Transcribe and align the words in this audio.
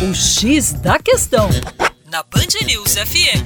O 0.00 0.14
X 0.14 0.74
da 0.74 0.96
Questão, 1.00 1.50
na 2.08 2.22
Band 2.22 2.64
News 2.64 2.94
FM. 2.94 3.42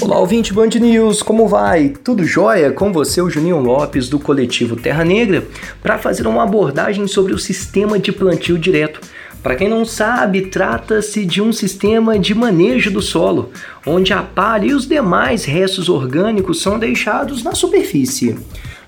Olá, 0.00 0.20
ouvinte 0.20 0.52
Band 0.52 0.68
News, 0.68 1.22
como 1.22 1.48
vai? 1.48 1.88
Tudo 1.88 2.22
jóia? 2.22 2.70
Com 2.70 2.92
você, 2.92 3.20
o 3.20 3.28
Juninho 3.28 3.58
Lopes, 3.58 4.08
do 4.08 4.20
coletivo 4.20 4.76
Terra 4.76 5.04
Negra, 5.04 5.44
para 5.82 5.98
fazer 5.98 6.24
uma 6.28 6.44
abordagem 6.44 7.08
sobre 7.08 7.34
o 7.34 7.38
sistema 7.38 7.98
de 7.98 8.12
plantio 8.12 8.56
direto. 8.56 9.00
Para 9.42 9.56
quem 9.56 9.68
não 9.68 9.84
sabe, 9.84 10.42
trata-se 10.42 11.26
de 11.26 11.42
um 11.42 11.52
sistema 11.52 12.16
de 12.16 12.32
manejo 12.32 12.92
do 12.92 13.02
solo, 13.02 13.50
onde 13.84 14.12
a 14.12 14.22
palha 14.22 14.66
e 14.66 14.74
os 14.74 14.86
demais 14.86 15.44
restos 15.44 15.88
orgânicos 15.88 16.62
são 16.62 16.78
deixados 16.78 17.42
na 17.42 17.56
superfície. 17.56 18.38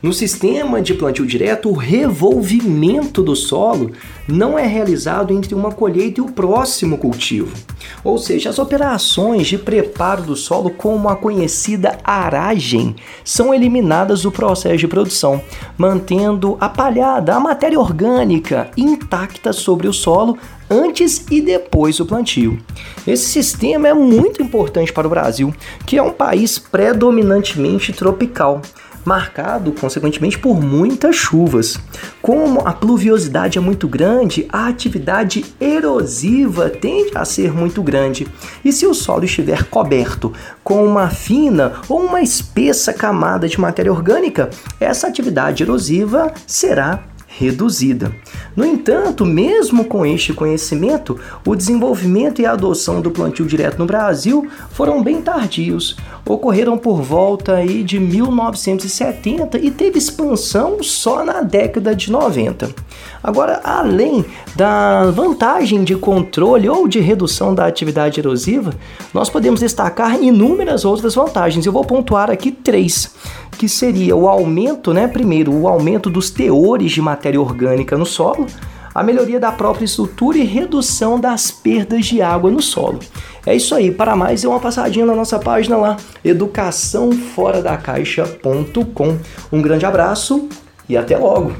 No 0.03 0.15
sistema 0.15 0.81
de 0.81 0.95
plantio 0.95 1.27
direto, 1.27 1.69
o 1.69 1.75
revolvimento 1.75 3.23
do 3.23 3.37
solo 3.37 3.93
não 4.27 4.59
é 4.59 4.67
realizado 4.67 5.31
entre 5.31 5.55
uma 5.55 5.73
colheita 5.73 6.21
e 6.21 6.25
o 6.25 6.33
próximo 6.33 6.97
cultivo. 6.97 7.55
Ou 8.03 8.17
seja, 8.17 8.49
as 8.49 8.59
operações 8.59 9.47
de 9.47 9.59
preparo 9.59 10.23
do 10.23 10.35
solo, 10.35 10.71
como 10.71 11.11
a 11.11 11.17
conhecida 11.17 11.99
aragem, 12.03 12.97
são 13.23 13.53
eliminadas 13.53 14.23
do 14.23 14.33
processo 14.33 14.79
de 14.79 14.89
produção, 14.89 15.43
mantendo 15.77 16.57
a 16.59 16.71
palhada, 16.71 17.35
a 17.35 17.41
matéria 17.41 17.79
orgânica 17.79 18.71
intacta 18.79 19.53
sobre 19.53 19.87
o 19.87 19.93
solo 19.93 20.39
antes 20.71 21.27
e 21.31 21.43
depois 21.43 21.99
do 21.99 22.07
plantio. 22.07 22.59
Esse 23.07 23.29
sistema 23.29 23.89
é 23.89 23.93
muito 23.93 24.43
importante 24.43 24.95
para 24.95 25.07
o 25.07 25.11
Brasil, 25.11 25.53
que 25.85 25.99
é 25.99 26.03
um 26.03 26.13
país 26.13 26.59
predominantemente 26.59 27.93
tropical 27.93 28.63
marcado, 29.05 29.73
consequentemente, 29.73 30.39
por 30.39 30.61
muitas 30.61 31.17
chuvas. 31.17 31.79
Como 32.21 32.61
a 32.67 32.73
pluviosidade 32.73 33.59
é 33.59 33.61
muito 33.61 33.89
grande, 33.89 34.47
a 34.51 34.67
atividade 34.67 35.45
erosiva 35.61 36.69
tende 36.71 37.13
a 37.15 37.25
ser 37.25 37.53
muito 37.53 37.83
grande. 37.83 38.27
E 38.65 38.73
se 38.73 38.87
o 38.87 38.95
solo 38.95 39.25
estiver 39.25 39.65
coberto 39.65 40.33
com 40.63 40.85
uma 40.85 41.09
fina 41.09 41.75
ou 41.89 42.01
uma 42.01 42.23
espessa 42.23 42.93
camada 42.93 43.49
de 43.49 43.61
matéria 43.61 43.93
orgânica, 43.93 44.51
essa 44.79 45.07
atividade 45.07 45.63
erosiva 45.63 46.33
será 46.47 47.10
reduzida. 47.33 48.13
No 48.57 48.67
entanto, 48.67 49.25
mesmo 49.25 49.85
com 49.85 50.05
este 50.05 50.33
conhecimento, 50.33 51.19
o 51.47 51.55
desenvolvimento 51.55 52.43
e 52.43 52.47
a 52.47 52.53
adoção 52.53 53.01
do 53.01 53.11
plantio 53.11 53.47
direto 53.47 53.79
no 53.79 53.87
Brasil 53.87 54.49
foram 54.71 55.01
bem 55.01 55.23
tardios. 55.23 55.97
Ocorreram 56.27 56.77
por 56.77 57.01
volta 57.01 57.55
aí 57.55 57.85
de 57.85 58.01
1970 58.01 59.59
e 59.59 59.71
teve 59.71 59.99
expansão 59.99 60.83
só 60.83 61.25
na 61.25 61.41
década 61.41 61.95
de 61.95 62.11
90. 62.11 62.75
Agora, 63.23 63.61
além 63.63 64.25
da 64.57 65.11
vantagem 65.11 65.85
de 65.85 65.95
controle 65.95 66.69
ou 66.69 66.89
de 66.89 67.01
redução 67.01 67.55
da 67.55 67.67
atividade 67.67 68.19
erosiva, 68.19 68.73
nós 69.13 69.31
podemos 69.31 69.61
destacar 69.61 70.23
inúmeras 70.23 70.85
outras 70.85 71.15
vantagens. 71.15 71.65
Eu 71.65 71.73
vou 71.73 71.85
pontuar 71.85 72.31
aqui 72.31 72.51
três, 72.51 73.15
que 73.59 73.69
seria 73.69 74.17
o 74.17 74.27
aumento, 74.27 74.95
né? 74.95 75.07
Primeiro, 75.07 75.53
o 75.53 75.69
aumento 75.69 76.09
dos 76.09 76.31
teores 76.31 76.93
de 76.93 77.03
orgânica 77.39 77.97
no 77.97 78.07
solo, 78.07 78.47
a 78.95 79.03
melhoria 79.03 79.39
da 79.39 79.53
própria 79.53 79.85
estrutura 79.85 80.39
e 80.39 80.45
redução 80.45 81.21
das 81.21 81.51
perdas 81.51 82.07
de 82.07 82.21
água 82.21 82.51
no 82.51 82.61
solo. 82.61 82.99
É 83.47 83.55
isso 83.55 83.75
aí, 83.75 83.91
para 83.91 84.15
mais 84.17 84.45
é 84.45 84.49
uma 84.49 84.61
passadinha 84.61 85.07
na 85.07 85.15
nossa 85.15 85.39
página 85.39 85.77
lá, 85.77 85.97
educaçãoforadacaixa.com. 86.25 89.19
Um 89.53 89.63
grande 89.63 89.87
abraço 89.87 90.49
e 90.89 90.97
até 90.97 91.17
logo! 91.17 91.53